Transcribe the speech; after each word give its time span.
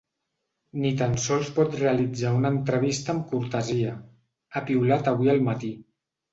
Ni 0.85 0.93
tan 1.01 1.13
sols 1.25 1.51
pot 1.57 1.77
realitzar 1.83 2.33
una 2.39 2.53
entrevista 2.57 3.15
amb 3.15 3.29
cortesia, 3.35 3.95
ha 4.57 4.67
piulat 4.73 5.15
avui 5.15 5.35
al 5.39 5.49
matí. 5.53 5.75